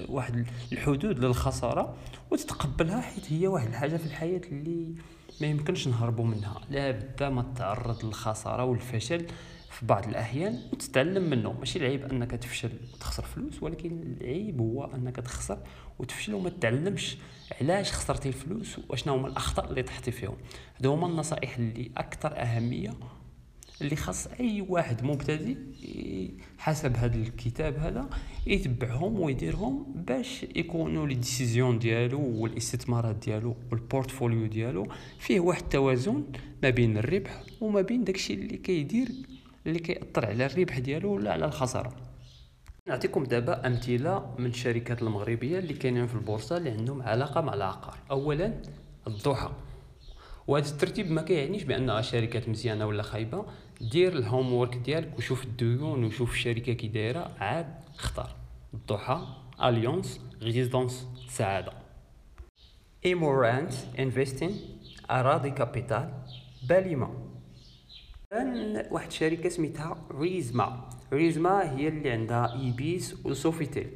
واحد 0.08 0.46
الحدود 0.72 1.18
للخسارة 1.18 1.94
وتتقبلها 2.30 3.00
حيت 3.00 3.32
هي 3.32 3.46
واحد 3.46 3.68
الحاجة 3.68 3.96
في 3.96 4.06
الحياة 4.06 4.40
اللي 4.52 4.94
ما 5.40 5.46
يمكنش 5.46 5.88
نهربوا 5.88 6.24
منها. 6.24 6.60
لا 6.70 6.90
بد 6.90 7.22
ما 7.22 7.42
تتعرض 7.42 8.04
للخسارة 8.04 8.64
والفشل 8.64 9.26
في 9.70 9.86
بعض 9.86 10.08
الأحيان 10.08 10.60
وتتعلم 10.72 11.30
منه. 11.30 11.52
ماشي 11.52 11.78
العيب 11.78 12.04
أنك 12.04 12.30
تفشل 12.30 12.70
وتخسر 12.94 13.22
فلوس 13.22 13.62
ولكن 13.62 14.16
العيب 14.20 14.60
هو 14.60 14.84
أنك 14.84 15.16
تخسر 15.16 15.58
وتفشل 15.98 16.34
وما 16.34 16.50
تتعلمش 16.50 17.16
علاش 17.60 17.92
خسرتي 17.92 18.28
الفلوس 18.28 18.76
واشنا 18.88 19.12
هما 19.12 19.28
الأخطاء 19.28 19.70
اللي 19.70 19.82
طحتي 19.82 20.10
فيهم. 20.10 20.36
هادو 20.76 20.92
هما 20.92 21.06
النصائح 21.06 21.56
اللي 21.56 21.90
أكثر 21.96 22.32
أهمية 22.36 22.90
اللي 23.84 23.96
خاص 23.96 24.26
أي 24.26 24.66
واحد 24.68 25.04
مبتدئ 25.04 25.56
حسب 26.58 26.96
هذا 26.96 27.16
الكتاب 27.16 27.76
هذا 27.78 28.10
يتبعهم 28.46 29.20
ويديرهم 29.20 29.86
باش 29.94 30.46
يكونوا 30.56 31.06
les 31.06 31.14
décisions 31.14 31.78
ديالو 31.78 32.20
والاستثمارات 32.20 33.16
ديالو 33.16 33.56
وال 33.72 33.86
portfolio 33.86 34.46
ديالو. 34.46 34.86
فيه 35.18 35.40
واحد 35.40 35.62
التوازن 35.62 36.24
ما 36.62 36.70
بين 36.70 36.98
الربح 36.98 37.42
وما 37.60 37.80
بين 37.80 38.04
داكشي 38.04 38.34
اللي 38.34 38.56
كيدير 38.56 39.08
اللي 39.66 39.78
كيأثر 39.78 40.26
على 40.26 40.46
الربح 40.46 40.78
ديالو 40.78 41.14
ولا 41.14 41.32
على 41.32 41.44
الخسارة. 41.44 41.96
نعطيكم 42.86 43.24
دابا 43.24 43.66
أمثلة 43.66 44.34
من 44.38 44.46
الشركات 44.46 45.02
المغربية 45.02 45.58
اللي 45.58 45.74
كاينين 45.74 46.06
في 46.06 46.14
البورصة 46.14 46.56
اللي 46.56 46.70
عندهم 46.70 47.02
علاقة 47.02 47.40
مع 47.40 47.54
العقار. 47.54 47.98
اولا 48.10 48.62
الضحى. 49.06 49.52
وهذا 50.46 50.68
الترتيب 50.68 51.10
ما 51.10 51.22
كيعنيش 51.22 51.62
بأنها 51.62 52.00
شركات 52.00 52.48
مزيانة 52.48 52.86
ولا 52.86 53.02
خايبة. 53.02 53.44
دير 53.80 54.12
ال 54.12 54.52
homework 54.52 54.76
ديالك 54.76 55.18
وشوف 55.18 55.44
الديون 55.44 56.04
وشوف 56.04 56.32
الشركة 56.32 56.72
كي 56.72 56.88
دايرة 56.88 57.30
عاد 57.40 57.74
اختار. 57.94 58.36
الضحى 58.74 59.26
Alliances 59.62 60.20
ريزيدونس 60.42 61.06
دار 61.28 61.39
السعادة. 61.39 61.72
Immorente 63.06 63.72
Invest 63.98 64.60
أراضي 65.10 65.50
كابيتال 65.50 66.14
Balima. 66.68 67.10
واحد 68.90 69.06
الشركة 69.06 69.48
سميتها 69.48 70.06
Risma. 70.10 70.90
Risma 71.12 71.76
هي 71.76 71.88
اللي 71.88 72.10
عندها 72.10 72.60
Ibis 72.60 73.26
و 73.26 73.33
Sofitel. 73.33 73.90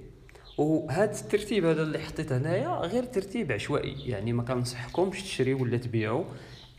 وهذا 0.58 1.20
الترتيب 1.20 1.64
هذا 1.64 1.82
اللي 1.82 1.98
حطيت 1.98 2.32
هنايا 2.32 2.68
غير 2.68 3.04
ترتيب 3.04 3.52
عشوائي. 3.52 4.08
يعني 4.08 4.32
ما 4.32 4.42
كنصحكمش 4.42 5.22
تشريو 5.22 5.62
ولا 5.62 5.76
تبيعوا 5.76 6.24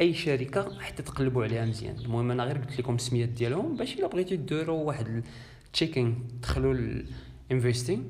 أي 0.02 0.14
شركة 0.14 0.80
حتى 0.80 1.04
تقلبوا 1.04 1.44
عليها 1.44 1.66
مزيان. 1.66 1.96
المهم 1.96 2.32
أنا 2.32 2.44
غير 2.44 2.58
قلت 2.58 2.80
لكم 2.80 2.96
السميات 2.96 3.30
ديالهم 3.30 3.76
باش 3.78 3.94
إلا 3.94 4.08
بغيتو 4.08 4.36
ديروا 4.36 4.84
واحد 4.84 5.24
checking 5.74 6.14
تدخلوا 6.42 6.74
ال 7.52 7.57
Investing 7.57 8.04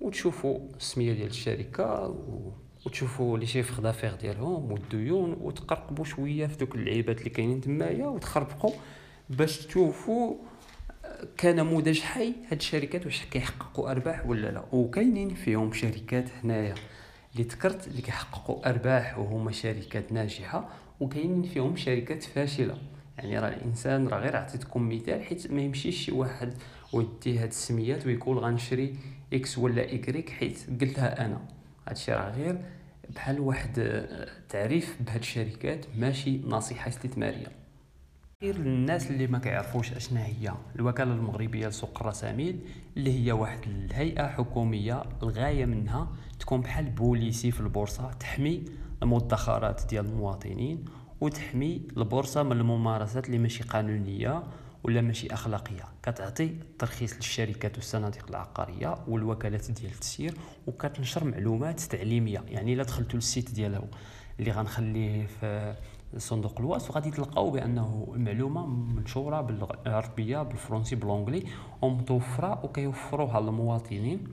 وتشوفوا 0.00 0.58
السمية 0.76 1.12
ديال 1.12 1.26
الشركة 1.26 2.08
و... 2.08 2.50
وتشوفوا 2.86 3.38
les 3.38 3.46
chiffres 3.46 3.82
d'affaires 3.82 4.14
ديالهم 4.14 4.72
والديون 4.72 5.36
وتقرقبوا 5.40 6.04
شوية 6.04 6.46
في 6.46 6.56
دوك 6.56 6.74
اللعيبات 6.74 7.18
اللي 7.18 7.30
كاينين 7.30 7.60
تمايا 7.60 8.06
وتخربقوا 8.06 8.72
باش 9.30 9.66
تشوفوا 9.66 10.36
كنموذج 11.40 12.00
حي 12.00 12.32
هاد 12.50 12.58
الشركات 12.58 13.06
واش 13.06 13.24
كيحققوا 13.24 13.90
أرباح 13.90 14.26
ولا 14.26 14.50
لا. 14.50 14.64
وكاينين 14.72 15.34
فيهم 15.34 15.72
شركات 15.72 16.30
هنايا. 16.42 16.74
اللي 17.32 17.44
ذكرت 17.44 17.86
اللي 17.88 18.02
كيحققوا 18.02 18.68
أرباح 18.70 19.18
وهما 19.18 19.52
شركات 19.52 20.12
ناجحة 20.12 20.68
وكاينين 21.00 21.42
فيهم 21.42 21.76
شركات 21.76 22.22
فاشلة. 22.22 22.78
يعني 23.18 23.38
راه 23.38 23.48
الإنسان 23.48 24.08
راه 24.08 24.18
غير 24.18 24.36
عطيتكم 24.36 24.88
مثال 24.88 25.22
حيت 25.24 25.50
ما 25.52 25.60
يمشيش 25.62 26.04
شي 26.04 26.12
واحد 26.12 26.54
ويدي 26.92 27.38
هاد 27.38 27.48
السميات 27.48 28.06
ويقول 28.06 28.38
غنشري 28.38 28.94
X 29.32 29.58
ولا 29.58 29.82
Y 29.88 30.30
حيت 30.30 30.66
قلتها 30.80 31.26
أنا. 31.26 31.40
هادشي 31.88 32.12
راه 32.12 32.30
غير 32.30 32.58
بحال 33.14 33.40
واحد 33.40 34.04
تعريف 34.48 34.96
بهاد 35.00 35.20
الشركات 35.20 35.86
ماشي 35.98 36.40
نصيحة 36.46 36.88
استثمارية. 36.88 37.46
غير 38.42 38.58
للناس 38.58 39.10
اللي 39.10 39.26
ما 39.26 39.38
كيعرفوش 39.38 39.92
أشنا 39.92 40.26
هي. 40.26 40.54
الوكالة 40.76 41.12
المغربية 41.12 41.68
لسوق 41.68 42.00
الرساميل 42.00 42.58
اللي 42.96 43.24
هي 43.26 43.32
واحد 43.32 43.58
الهيئة 43.66 44.26
حكومية 44.28 45.02
الغاية 45.22 45.64
منها 45.64 46.08
تكون 46.40 46.60
بحال 46.60 46.84
بوليسي 46.84 47.50
في 47.50 47.60
البورصة 47.60 48.12
تحمي 48.12 48.64
المدخرات 49.02 49.82
ديال 49.88 50.06
المواطنين 50.06 50.84
وتحمي 51.20 51.82
البورصة 51.96 52.42
من 52.42 52.52
الممارسات 52.52 53.26
اللي 53.26 53.38
ماشي 53.38 53.62
قانونية 53.64 54.42
ولا 54.84 55.00
ماشي 55.00 55.26
أخلاقية. 55.34 55.84
كتعطي 56.02 56.54
ترخيص 56.78 57.16
للشركات 57.16 57.76
والصناديق 57.76 58.26
العقارية 58.30 58.94
والوكالات 59.08 59.70
ديال 59.70 59.92
التسيير 59.92 60.34
وكتنشر 60.66 61.24
معلومات 61.24 61.80
تعليمية. 61.80 62.44
يعني 62.48 62.74
إلا 62.74 62.82
دخلتوا 62.82 63.14
للسيت 63.14 63.50
ديالها 63.50 63.84
اللي 64.40 64.50
غنخليه 64.50 65.26
في 65.26 65.74
صندوق 66.16 66.60
الوصف 66.60 66.92
غادي 66.92 67.10
تلقاو 67.10 67.50
بأنه 67.50 68.12
المعلومه 68.14 68.66
منشورة 68.66 69.40
بالعربية 69.40 70.42
بالفرنسي 70.42 70.96
بالانجلي 70.96 71.44
ومتوفرة 71.82 72.64
وكيوفروها 72.64 73.40
للمواطنين 73.40 74.24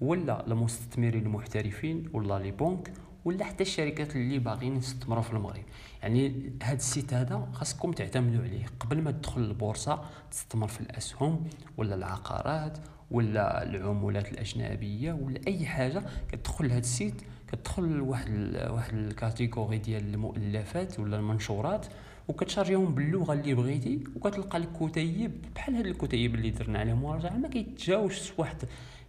ولا 0.00 0.46
المستثمرين 0.46 1.22
المحترفين 1.22 2.10
ولا 2.12 2.38
لي 2.38 2.50
بنك 2.50 2.92
ولا 3.24 3.44
حتى 3.44 3.62
الشركات 3.62 4.16
اللي 4.16 4.38
باغيين 4.38 4.76
يستثمروا 4.76 5.22
في 5.22 5.32
المغرب. 5.32 5.64
يعني 6.02 6.52
هذا 6.62 6.76
السيت 6.76 7.14
هذا 7.14 7.48
خاصكم 7.52 7.92
تعتمدوا 7.92 8.42
عليه. 8.42 8.66
قبل 8.80 9.02
ما 9.02 9.10
تدخل 9.10 9.40
البورصه 9.40 10.04
تستثمر 10.30 10.68
في 10.68 10.80
الأسهم 10.80 11.44
ولا 11.76 11.94
العقارات 11.94 12.78
ولا 13.10 13.62
العملات 13.62 14.32
الأجنبية 14.32 15.12
ولا 15.12 15.40
أي 15.46 15.66
حاجة. 15.66 16.02
كتدخل 16.32 16.68
لهذا 16.68 16.78
السيت 16.78 17.22
كتدخل 17.48 17.82
لواحد 17.82 18.30
واحد 18.70 18.94
ال 18.94 19.02
catégorie 19.02 19.78
ديال 19.78 20.14
المؤلفات 20.14 21.00
ولا 21.00 21.16
المنشورات 21.16 21.86
وكتشارجيهم 22.30 22.94
باللغة 22.94 23.32
اللي 23.32 23.54
بغيتي 23.54 24.04
وكتلقى 24.16 24.58
الكتيب 24.58 25.44
بحال 25.54 25.74
هاد 25.74 25.86
الكتيب 25.86 26.34
اللي 26.34 26.50
درنا 26.50 26.78
عليهم 26.78 27.02
مراجعة 27.02 27.36
ما 27.36 27.48
كيتجاوزش 27.48 28.32
واحد 28.38 28.56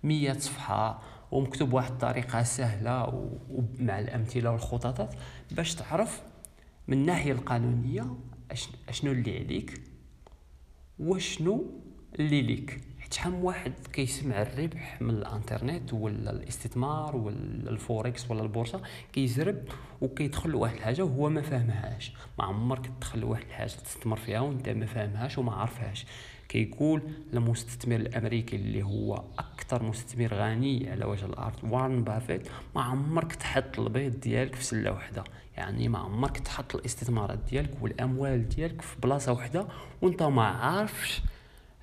100 0.03 0.33
صفحة 0.33 1.01
ومكتوب 1.31 1.69
بواحد 1.69 1.91
الطريقة 1.91 2.43
سهلة 2.43 3.07
ومع 3.49 3.99
الأمثلة 3.99 4.51
والمخططات 4.51 5.13
باش 5.51 5.75
تعرف 5.75 6.21
من 6.87 6.97
الناحية 6.97 7.31
القانونية 7.31 8.15
أشنو 8.89 9.11
اللي 9.11 9.39
عليك 9.39 9.81
وشنو 10.99 11.65
اللي 12.19 12.41
ليك. 12.41 12.81
شحال 13.11 13.33
واحد 13.33 13.73
كيسمع 13.93 14.41
الربح 14.41 15.01
من 15.01 15.09
الانترنت 15.09 15.93
ولا 15.93 16.31
الاستثمار 16.31 17.15
ولا 17.15 17.69
الفوركس 17.69 18.31
ولا 18.31 18.41
البورصة 18.41 18.81
كيزرب 19.13 19.57
وكيدخل 20.01 20.49
لواحد 20.49 20.75
الحاجة 20.75 21.03
وهو 21.03 21.29
ما 21.29 21.41
فاهمهاش 21.41 22.13
ما 22.39 22.45
عمرك 22.45 22.85
تدخل 22.87 23.19
لواحد 23.19 23.43
الحاجة 23.43 23.67
تستثمر 23.67 24.15
فيها 24.17 24.39
وانت 24.39 24.69
ما 24.69 24.85
فاهمهاش 24.85 25.37
وما 25.37 25.51
عارفهاش. 25.55 26.05
كيقول 26.49 27.01
المستثمر 27.33 27.95
الأمريكي 27.95 28.55
اللي 28.55 28.83
هو 28.83 29.23
أكثر 29.39 29.83
مستثمر 29.83 30.33
غني 30.33 30.89
على 30.89 31.05
وجه 31.05 31.25
الأرض 31.25 31.55
وارن 31.63 32.03
بافيت 32.03 32.47
ما 32.75 32.81
عمرك 32.81 33.35
تحط 33.35 33.79
البيض 33.79 34.19
ديالك 34.19 34.55
في 34.55 34.63
سلة 34.63 34.91
واحدة 34.91 35.23
يعني 35.57 35.87
ما 35.87 35.99
عمرك 35.99 36.37
تحط 36.37 36.75
الاستثمارات 36.75 37.39
ديالك 37.49 37.71
والأموال 37.81 38.49
ديالك 38.49 38.81
في 38.81 38.95
بلاصة 39.01 39.31
واحدة 39.31 39.67
وانت 40.01 40.23
ما 40.23 40.43
عارفش 40.43 41.21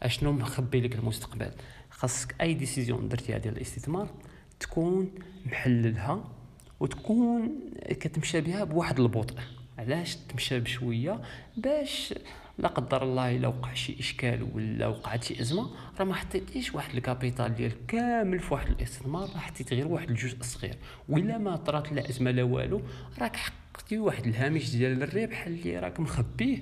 أشنو 0.02 0.32
مخبي 0.32 0.80
لك 0.80 0.94
المستقبل؟ 0.94 1.50
خاصك 1.90 2.34
أي 2.40 2.54
décision 2.54 3.08
درتيها 3.08 3.38
ديال 3.38 3.56
الاستثمار 3.56 4.08
تكون 4.60 5.10
محللها 5.46 6.24
وتكون 6.80 7.60
كتمشى 7.88 8.40
بها 8.40 8.64
بواحد 8.64 9.00
البطء. 9.00 9.34
علاش 9.78 10.16
تمشى 10.16 10.60
بشوية؟ 10.60 11.20
باش 11.56 12.14
لا 12.58 12.68
قدر 12.68 13.02
الله 13.02 13.36
إلا 13.36 13.48
وقع 13.48 13.74
شي 13.74 13.96
إشكال 14.00 14.48
ولا 14.54 14.86
وقعت 14.86 15.24
شي 15.24 15.40
أزمة 15.40 15.70
راه 15.98 16.04
ما 16.04 16.14
حطيتيش 16.14 16.74
واحد 16.74 16.94
ال 16.94 17.02
capital 17.02 17.54
ديال 17.54 17.86
كامل 17.86 18.40
في 18.40 18.54
واحد 18.54 18.70
الاستثمار 18.70 19.22
راه 19.22 19.38
حطيت 19.38 19.74
غير 19.74 19.88
واحد 19.88 20.10
الجزء 20.10 20.42
صغير. 20.42 20.76
ولا 21.08 21.38
ما 21.38 21.56
طرات 21.56 21.92
لا 21.92 22.08
أزمة 22.10 22.30
لا 22.30 22.42
والو 22.42 22.82
راك 23.18 23.36
حققتي 23.36 23.98
واحد 23.98 24.26
الهامش 24.26 24.70
ديال 24.70 25.02
الربح 25.02 25.46
اللي 25.46 25.78
راك 25.78 26.00
مخبيه 26.00 26.58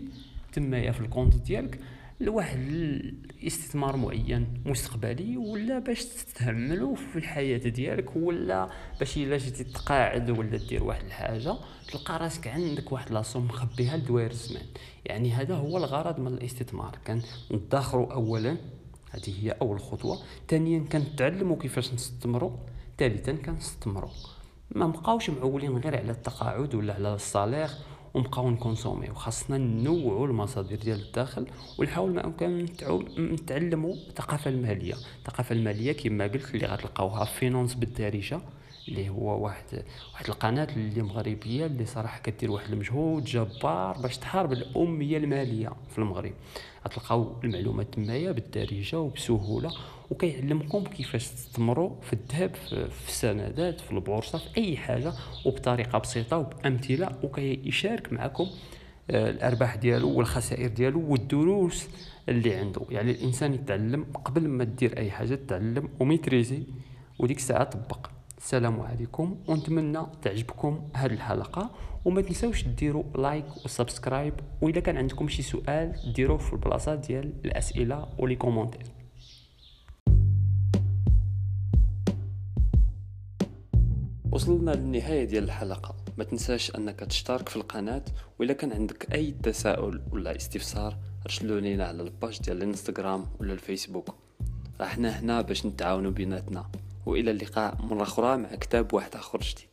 تمايا 0.52 0.92
في 0.92 1.00
الكونت 1.00 1.34
ديالك. 1.36 1.80
لواحد 2.20 2.58
الاستثمار 2.58 3.96
معين 3.96 4.62
مستقبلي 4.66 5.36
ولا 5.36 5.78
باش 5.78 6.04
تستعملو 6.04 6.94
في 6.94 7.16
الحياة 7.16 7.58
ديالك 7.58 8.16
ولا 8.16 8.70
باش 8.98 9.16
إلا 9.16 9.36
جيتي 9.36 9.64
تقاعد 9.64 10.30
ولا 10.30 10.56
دير 10.56 10.84
واحد 10.84 11.04
الحاجة 11.04 11.56
تلقى 11.92 12.18
راسك 12.18 12.48
عندك 12.48 12.92
واحد 12.92 13.12
لاصوم 13.12 13.44
مخبيها 13.44 13.96
لدوائر 13.96 14.30
الزمان. 14.30 14.66
يعني 15.04 15.32
هذا 15.32 15.54
هو 15.54 15.76
الغرض 15.76 16.20
من 16.20 16.26
الاستثمار. 16.26 16.98
كان 17.04 17.22
ندخروا 17.50 18.12
اولا 18.12 18.56
هذه 19.10 19.44
هي 19.44 19.50
أول 19.50 19.80
خطوة. 19.80 20.18
ثانيا 20.48 20.84
كنتعلموا 20.92 21.56
كيفاش 21.56 21.94
نستثمروا 21.94 22.52
ثالثا 22.98 23.32
كنستثمروا 23.32 24.10
ما 24.70 24.86
نبقاوش 24.86 25.30
معولين 25.30 25.78
غير 25.78 25.96
على 25.96 26.10
التقاعد 26.10 26.74
ولا 26.74 26.94
على 26.94 27.14
ال 27.14 27.21
salaire 27.21 27.68
ونبقاو 28.16 28.50
ن 28.50 28.56
consommer 28.56 29.10
وخاصنا 29.10 29.58
ننوعوا 29.58 30.26
المصادر 30.26 30.76
ديال 30.76 31.00
الدخل 31.00 31.46
ونحاول 31.78 32.14
ما 32.14 32.24
أمكن 32.24 32.66
نتعلموا 33.18 33.94
الثقافة 33.94 34.50
المالية. 34.50 34.94
الثقافة 35.18 35.52
المالية 35.54 35.92
كما 35.92 36.24
قلت 36.24 36.54
اللي 36.54 36.66
غتلقاوها 36.66 37.24
في 37.24 37.38
Finance 37.38 37.74
بالدارجة. 37.74 38.40
اللي 38.88 39.08
هو 39.08 39.44
واحد 39.44 39.64
واحد 40.12 40.28
القناة 40.28 40.68
اللي 40.76 41.02
مغربية 41.02 41.66
اللي 41.66 41.86
صراحة 41.86 42.20
كدير 42.20 42.50
واحد 42.50 42.72
المجهود 42.72 43.24
جبار 43.24 43.98
باش 43.98 44.18
تحارب 44.18 44.52
الأمية 44.52 45.16
المالية 45.16 45.72
في 45.90 45.98
المغرب. 45.98 46.32
غتلقاو 46.86 47.32
المعلومات 47.44 47.94
تمايا 47.94 48.32
بالدارجة 48.32 49.00
وبسهولة 49.00 49.70
وكيعلمكم 50.10 50.84
كيفاش 50.84 51.28
تستثمروا 51.28 51.90
في 52.02 52.12
الذهب 52.12 52.54
في 52.90 53.08
السندات 53.08 53.80
في 53.80 53.92
البورصة 53.92 54.38
في 54.38 54.56
أي 54.56 54.76
حاجة 54.76 55.12
وبطريقة 55.46 55.98
بسيطة 55.98 56.38
وبأمثلة 56.38 57.08
وكيشارك 57.22 58.12
معكم 58.12 58.46
آه، 59.10 59.30
الأرباح 59.30 59.76
ديالو 59.76 60.10
والخسائر 60.18 60.68
ديالو 60.68 61.12
والدروس 61.12 61.88
اللي 62.28 62.54
عنده. 62.54 62.80
يعني 62.90 63.10
الإنسان 63.10 63.54
يتعلم 63.54 64.06
قبل 64.24 64.48
ما 64.48 64.64
دير 64.64 64.98
أي 64.98 65.10
حاجة 65.10 65.38
تعلم 65.48 65.88
و 66.00 66.06
maîtriser 66.06 66.62
وديك 67.18 67.36
الساعة 67.36 67.64
طبق 67.64 68.10
السلام 68.46 68.80
عليكم 68.80 69.38
ونتمنى 69.48 70.06
تعجبكم 70.22 70.88
هذه 70.94 71.12
الحلقة. 71.12 71.70
وما 72.04 72.22
تنساوش 72.22 72.64
ديروا 72.64 73.04
like 73.14 73.44
و 73.64 73.71
subscribe 73.71 74.34
واذا 74.62 74.80
كان 74.80 74.96
عندكم 74.96 75.28
شي 75.28 75.42
سؤال 75.42 76.12
ديروه 76.14 76.38
في 76.38 76.52
البلاصة 76.52 76.94
ديال 76.94 77.32
الأسئلة 77.44 78.08
و 78.18 78.23
les 78.23 78.36
commentaires 78.36 78.86
وصلنا 84.32 84.70
للنهاية 84.70 85.24
ديال 85.24 85.44
الحلقة. 85.44 85.96
ما 86.18 86.24
تنساش 86.24 86.76
أنك 86.76 87.00
تشترك 87.00 87.48
في 87.48 87.56
القناة 87.56 88.04
وإلا 88.38 88.52
كان 88.52 88.72
عندك 88.72 89.14
أي 89.14 89.30
تساؤل 89.42 90.02
ولا 90.12 90.36
استفسار 90.36 90.98
ارسلوا 91.26 91.60
لينا 91.60 91.84
على 91.84 92.02
الباج 92.02 92.40
ديال 92.40 92.56
الإنستغرام 92.56 93.26
ولا 93.40 93.52
الفيسبوك. 93.52 94.14
إحنا 94.80 95.20
هنا 95.20 95.40
باش 95.40 95.66
نتعاونوا 95.66 96.10
بيناتنا. 96.10 96.70
والى 97.06 97.30
اللقاء 97.30 97.76
مرة 97.82 98.02
أخرى 98.02 98.36
مع 98.36 98.48
كتاب 98.48 98.94
واحد 98.94 99.14
اخر 99.14 99.40
جديد 99.40 99.68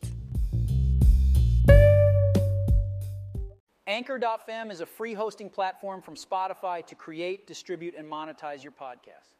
Anchor.fm 3.86 4.70
is 4.72 4.80
a 4.80 4.86
free 4.86 5.14
hosting 5.14 5.50
platform 5.50 6.00
from 6.00 6.16
Spotify 6.16 6.84
to 6.86 6.94
create, 6.94 7.46
distribute, 7.46 7.94
and 7.98 8.10
monetize 8.10 8.62
your 8.64 8.72
podcast. 8.72 9.33